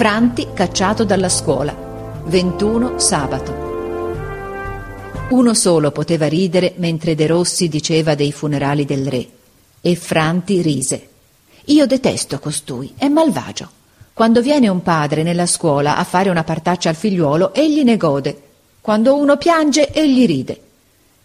Franti 0.00 0.46
cacciato 0.54 1.04
dalla 1.04 1.28
scuola. 1.28 1.76
21 2.24 2.98
sabato. 2.98 3.52
Uno 5.28 5.52
solo 5.52 5.90
poteva 5.90 6.26
ridere 6.26 6.72
mentre 6.76 7.14
De 7.14 7.26
Rossi 7.26 7.68
diceva 7.68 8.14
dei 8.14 8.32
funerali 8.32 8.86
del 8.86 9.06
re. 9.06 9.28
E 9.82 9.96
Franti 9.96 10.62
rise. 10.62 11.08
Io 11.66 11.84
detesto 11.84 12.38
costui, 12.38 12.94
è 12.96 13.08
malvagio. 13.08 13.68
Quando 14.14 14.40
viene 14.40 14.68
un 14.68 14.80
padre 14.80 15.22
nella 15.22 15.44
scuola 15.44 15.98
a 15.98 16.04
fare 16.04 16.30
una 16.30 16.44
partaccia 16.44 16.88
al 16.88 16.96
figliuolo, 16.96 17.52
egli 17.52 17.84
ne 17.84 17.98
gode. 17.98 18.42
Quando 18.80 19.16
uno 19.16 19.36
piange, 19.36 19.92
egli 19.92 20.24
ride. 20.24 20.60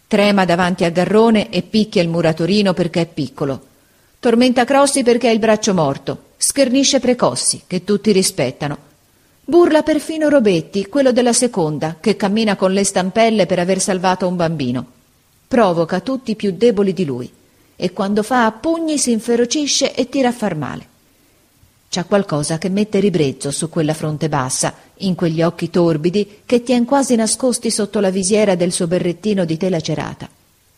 Trema 0.06 0.44
davanti 0.44 0.84
a 0.84 0.90
Garrone 0.90 1.48
e 1.48 1.62
picchia 1.62 2.02
il 2.02 2.10
muratorino 2.10 2.74
perché 2.74 3.00
è 3.00 3.06
piccolo. 3.06 3.58
Tormenta 4.20 4.66
Crossi 4.66 5.02
perché 5.02 5.28
ha 5.28 5.32
il 5.32 5.38
braccio 5.38 5.72
morto. 5.72 6.24
Schernisce 6.36 7.00
Precossi, 7.00 7.62
che 7.66 7.84
tutti 7.84 8.12
rispettano. 8.12 8.78
Burla 9.44 9.82
perfino 9.82 10.28
Robetti, 10.28 10.86
quello 10.86 11.12
della 11.12 11.32
seconda, 11.32 11.96
che 12.00 12.16
cammina 12.16 12.56
con 12.56 12.72
le 12.72 12.84
stampelle 12.84 13.46
per 13.46 13.58
aver 13.58 13.80
salvato 13.80 14.26
un 14.26 14.36
bambino. 14.36 14.86
Provoca 15.48 16.00
tutti 16.00 16.32
i 16.32 16.36
più 16.36 16.52
deboli 16.52 16.92
di 16.92 17.04
lui 17.04 17.32
e 17.76 17.92
quando 17.92 18.22
fa 18.22 18.46
a 18.46 18.52
pugni 18.52 18.98
si 18.98 19.12
inferocisce 19.12 19.94
e 19.94 20.08
tira 20.08 20.28
a 20.28 20.32
far 20.32 20.56
male. 20.56 20.88
C'è 21.88 22.04
qualcosa 22.06 22.58
che 22.58 22.68
mette 22.68 22.98
ribrezzo 22.98 23.50
su 23.50 23.68
quella 23.68 23.94
fronte 23.94 24.28
bassa, 24.28 24.74
in 24.98 25.14
quegli 25.14 25.42
occhi 25.42 25.70
torbidi 25.70 26.40
che 26.44 26.62
tien 26.62 26.84
quasi 26.84 27.14
nascosti 27.14 27.70
sotto 27.70 28.00
la 28.00 28.10
visiera 28.10 28.54
del 28.54 28.72
suo 28.72 28.86
berrettino 28.86 29.44
di 29.44 29.56
tela 29.56 29.80
cerata. 29.80 30.28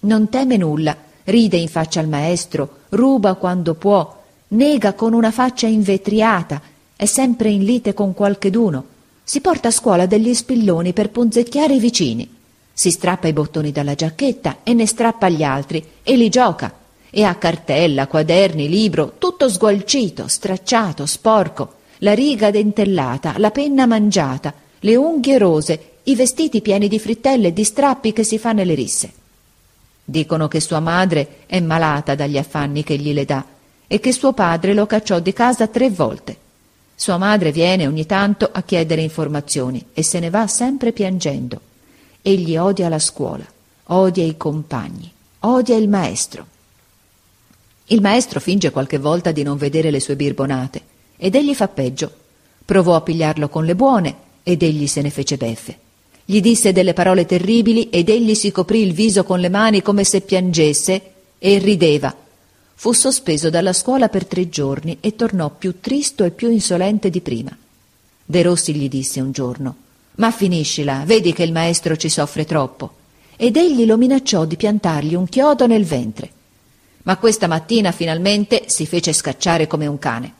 Non 0.01 0.29
teme 0.29 0.57
nulla, 0.57 0.97
ride 1.25 1.57
in 1.57 1.69
faccia 1.69 2.01
al 2.01 2.09
maestro, 2.09 2.81
ruba 2.91 3.35
quando 3.35 3.75
può, 3.75 4.18
nega 4.49 4.95
con 4.95 5.13
una 5.13 5.31
faccia 5.31 5.67
invetriata, 5.67 6.61
è 6.97 7.05
sempre 7.05 7.51
in 7.51 7.65
lite 7.65 7.93
con 7.93 8.15
qualcheduno, 8.15 8.85
si 9.23 9.41
porta 9.41 9.69
a 9.69 9.73
scuola 9.73 10.07
degli 10.07 10.33
spilloni 10.33 10.93
per 10.93 11.11
punzecchiare 11.11 11.75
i 11.75 11.79
vicini, 11.79 12.37
si 12.73 12.91
strappa 12.91 13.29
i 13.29 13.33
bottoni 13.33 13.73
dalla 13.73 13.95
giacchetta 13.95 14.59
e 14.63 14.73
ne 14.73 14.87
strappa 14.87 15.29
gli 15.29 15.43
altri 15.43 15.85
e 16.03 16.17
li 16.17 16.29
gioca, 16.31 16.73
e 17.11 17.23
ha 17.25 17.35
cartella, 17.35 18.07
quaderni, 18.07 18.69
libro, 18.69 19.15
tutto 19.19 19.49
sgualcito, 19.49 20.29
stracciato, 20.29 21.05
sporco, 21.05 21.75
la 21.99 22.15
riga 22.15 22.51
dentellata, 22.51 23.35
la 23.39 23.51
penna 23.51 23.87
mangiata, 23.87 24.55
le 24.81 24.97
unghie 24.97 25.37
rose, 25.37 25.93
i 26.05 26.15
vestiti 26.15 26.63
pieni 26.63 26.89
di 26.89 26.99
frittelle 26.99 27.49
e 27.49 27.53
di 27.53 27.65
strappi 27.65 28.13
che 28.13 28.25
si 28.25 28.39
fa 28.39 28.53
nelle 28.53 28.75
risse. 28.75 29.13
Dicono 30.05 30.49
che 30.49 30.61
sua 30.61 30.81
madre 30.81 31.41
è 31.45 31.61
malata 31.61 32.15
dagli 32.15 32.39
affanni 32.39 32.83
che 32.83 32.97
gli 32.97 33.13
le 33.13 33.25
dà 33.27 33.45
e 33.89 33.99
che 33.99 34.13
suo 34.13 34.33
padre 34.33 34.75
lo 34.75 34.87
cacciò 34.87 35.19
di 35.19 35.33
casa 35.33 35.67
tre 35.67 35.91
volte. 35.91 36.37
Sua 36.95 37.17
madre 37.17 37.51
viene 37.51 37.87
ogni 37.87 38.07
tanto 38.07 38.49
a 38.53 38.63
chiedere 38.63 39.03
informazioni 39.03 39.87
e 39.93 40.03
se 40.03 40.21
ne 40.21 40.31
va 40.31 40.47
sempre 40.47 40.93
piangendo. 40.93 41.61
Egli 42.21 42.57
odia 42.57 42.89
la 42.89 42.99
scuola, 42.99 43.47
odia 43.85 44.25
i 44.25 44.37
compagni, 44.37 45.11
odia 45.41 45.77
il 45.77 45.89
maestro. 45.89 46.47
Il 47.87 48.03
maestro 48.03 48.39
finge 48.39 48.71
qualche 48.71 48.99
volta 48.99 49.33
di 49.33 49.43
non 49.43 49.57
vedere 49.57 49.91
le 49.91 50.01
sue 50.01 50.17
birbonate 50.17 50.83
ed 51.17 51.35
egli 51.35 51.55
fa 51.55 51.69
peggio. 51.69 52.13
Provò 52.65 52.95
a 52.97 53.01
pigliarlo 53.01 53.49
con 53.49 53.65
le 53.65 53.75
buone 53.75 54.15
ed 54.43 54.63
egli 54.63 54.87
se 54.87 55.01
ne 55.01 55.11
fece 55.11 55.37
beffe. 55.39 55.79
Gli 56.25 56.43
disse 56.43 56.73
delle 56.73 56.93
parole 56.93 57.25
terribili 57.25 57.89
ed 57.89 58.11
egli 58.11 58.35
si 58.35 58.51
coprì 58.51 58.83
il 58.83 58.93
viso 58.93 59.25
con 59.25 59.41
le 59.41 59.49
mani 59.49 59.81
come 59.81 60.05
se 60.05 60.21
piangesse 60.21 61.03
e 61.39 61.57
rideva. 61.57 62.15
Fu 62.81 62.93
sospeso 62.93 63.51
dalla 63.51 63.73
scuola 63.73 64.09
per 64.09 64.27
tre 64.27 64.49
giorni 64.49 64.99
e 65.01 65.17
tornò 65.17 65.51
più 65.51 65.81
tristo 65.81 66.25
e 66.25 66.31
più 66.31 66.49
insolente 66.51 67.11
di 67.11 67.21
prima. 67.21 67.57
De 68.25 68.43
Rossi 68.43 68.75
gli 68.75 68.89
disse 68.89 69.21
un 69.21 69.33
giorno 69.33 69.77
Ma 70.17 70.31
finiscila, 70.31 71.03
vedi 71.05 71.33
che 71.33 71.43
il 71.43 71.53
maestro 71.53 71.97
ci 71.97 72.09
soffre 72.09 72.45
troppo. 72.45 72.93
Ed 73.37 73.57
egli 73.57 73.85
lo 73.85 73.97
minacciò 73.97 74.45
di 74.45 74.57
piantargli 74.57 75.15
un 75.15 75.29
chiodo 75.29 75.67
nel 75.67 75.85
ventre 75.85 76.31
ma 77.09 77.17
questa 77.17 77.47
mattina 77.47 77.91
finalmente 77.91 78.65
si 78.67 78.85
fece 78.85 79.15
scacciare 79.15 79.67
come 79.67 79.87
un 79.87 79.99
cane. 79.99 80.33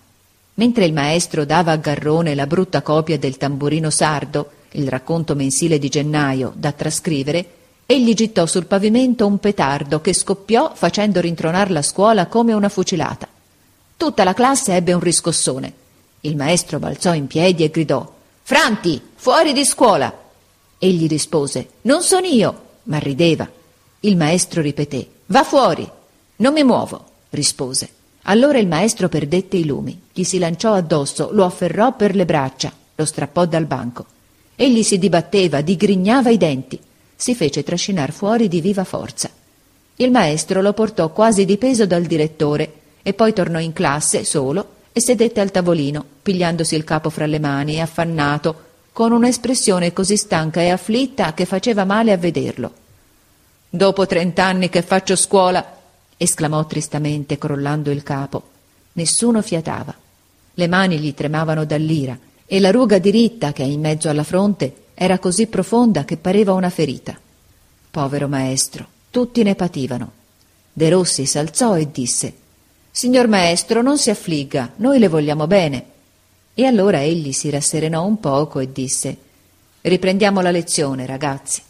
Mentre 0.55 0.85
il 0.85 0.93
maestro 0.93 1.47
dava 1.47 1.73
a 1.73 1.77
Garrone 1.77 2.35
la 2.35 2.47
brutta 2.47 2.83
copia 2.83 3.19
del 3.19 3.39
tamburino 3.39 3.89
sardo, 3.89 4.51
il 4.73 4.87
racconto 4.87 5.35
mensile 5.35 5.79
di 5.79 5.89
gennaio, 5.89 6.53
da 6.55 6.73
trascrivere, 6.73 7.47
egli 7.91 8.13
gittò 8.13 8.45
sul 8.45 8.67
pavimento 8.67 9.27
un 9.27 9.39
petardo 9.39 10.03
che 10.03 10.13
scoppiò 10.13 10.73
facendo 10.75 11.23
rintronar 11.23 11.71
la 11.71 11.81
scuola 11.81 12.27
come 12.27 12.53
una 12.53 12.69
fucilata. 12.69 13.27
Tutta 13.97 14.25
la 14.25 14.35
classe 14.35 14.75
ebbe 14.75 14.93
un 14.93 15.01
riscossone. 15.01 15.73
Il 16.21 16.37
maestro 16.37 16.79
balzò 16.79 17.15
in 17.15 17.27
piedi 17.27 17.65
e 17.65 17.71
gridò 17.71 18.07
Franti, 18.43 19.01
fuori 19.15 19.55
di 19.55 19.65
scuola. 19.65 20.13
Egli 20.77 21.09
rispose 21.09 21.69
Non 21.83 22.03
son 22.03 22.27
io, 22.27 22.63
ma 22.85 22.99
rideva. 22.99 23.49
Il 24.01 24.19
maestro 24.19 24.61
ripeté 24.61 25.09
Va 25.25 25.43
fuori. 25.43 25.91
Non 26.37 26.53
mi 26.53 26.65
muovo, 26.65 27.05
rispose. 27.31 27.89
Allora 28.25 28.59
il 28.59 28.69
maestro 28.69 29.09
perdette 29.09 29.57
i 29.57 29.65
lumi, 29.65 29.99
gli 30.13 30.25
si 30.25 30.39
lanciò 30.39 30.75
addosso, 30.75 31.31
lo 31.33 31.47
afferrò 31.47 31.97
per 31.97 32.15
le 32.15 32.27
braccia, 32.27 32.71
lo 32.95 33.05
strappò 33.07 33.47
dal 33.47 33.65
banco. 33.65 34.05
Egli 34.57 34.83
si 34.83 34.99
dibatteva, 34.99 35.63
digrignava 35.63 36.29
i 36.29 36.37
denti, 36.37 36.79
si 37.21 37.35
fece 37.35 37.65
trascinar 37.65 38.13
fuori 38.13 38.47
di 38.47 38.61
viva 38.61 38.85
forza. 38.85 39.29
Il 39.97 40.13
maestro 40.13 40.63
lo 40.63 40.73
portò 40.73 41.11
quasi 41.11 41.45
di 41.45 41.57
peso 41.57 41.85
dal 41.85 42.05
direttore 42.05 42.73
e 43.03 43.13
poi 43.13 43.33
tornò 43.33 43.59
in 43.59 43.73
classe 43.73 44.23
solo 44.23 44.77
e 44.93 45.01
sedette 45.01 45.41
al 45.41 45.51
tavolino, 45.51 46.05
pigliandosi 46.23 46.77
il 46.77 46.85
capo 46.85 47.11
fra 47.11 47.27
le 47.27 47.41
mani, 47.41 47.81
affannato, 47.81 48.67
con 48.93 49.11
un'espressione 49.11 49.93
così 49.93 50.17
stanca 50.17 50.61
e 50.61 50.69
afflitta 50.69 51.35
che 51.35 51.45
faceva 51.45 51.85
male 51.85 52.13
a 52.13 52.17
vederlo. 52.17 52.73
Dopo 53.69 54.07
trent'anni 54.07 54.69
che 54.69 54.83
faccio 54.83 55.17
scuola, 55.17 55.77
esclamò 56.17 56.67
tristamente 56.67 57.37
crollando 57.37 57.91
il 57.91 58.05
capo. 58.05 58.43
Nessuno 58.93 59.43
fiatava. 59.43 59.93
Le 60.55 60.69
mani 60.69 61.01
gli 61.01 61.15
tremavano 61.15 61.65
dall'ira 61.65 62.17
e 62.47 62.61
la 62.61 62.71
ruga 62.71 62.99
diritta 62.99 63.53
che 63.53 63.65
ha 63.65 63.67
in 63.67 63.81
mezzo 63.81 64.09
alla 64.09 64.23
fronte 64.23 64.87
era 65.01 65.21
così 65.21 65.47
profonda 65.47 66.05
che 66.05 66.17
pareva 66.17 66.55
una 66.55 66.71
ferita. 66.71 67.17
Povero 67.89 68.27
maestro, 68.27 68.85
tutti 69.11 69.45
ne 69.45 69.55
pativano. 69.55 70.11
De 70.73 70.91
Rossi 70.91 71.25
s'alzò 71.25 71.79
e 71.79 71.89
disse 71.93 72.35
Signor 72.91 73.29
maestro, 73.29 73.81
non 73.81 73.97
si 73.97 74.11
affligga, 74.11 74.73
noi 74.77 74.99
le 74.99 75.07
vogliamo 75.07 75.47
bene. 75.47 75.85
E 76.53 76.65
allora 76.65 77.01
egli 77.01 77.31
si 77.31 77.49
rasserenò 77.49 78.05
un 78.05 78.19
poco 78.19 78.59
e 78.59 78.73
disse 78.73 79.17
Riprendiamo 79.83 80.41
la 80.41 80.51
lezione, 80.51 81.07
ragazzi. 81.07 81.63